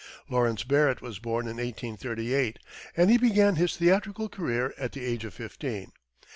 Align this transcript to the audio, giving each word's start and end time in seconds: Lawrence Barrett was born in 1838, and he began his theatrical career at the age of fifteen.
Lawrence 0.29 0.63
Barrett 0.63 1.03
was 1.03 1.19
born 1.19 1.45
in 1.45 1.57
1838, 1.57 2.57
and 2.97 3.11
he 3.11 3.19
began 3.19 3.55
his 3.57 3.77
theatrical 3.77 4.29
career 4.29 4.73
at 4.75 4.93
the 4.93 5.05
age 5.05 5.23
of 5.25 5.33
fifteen. 5.35 5.91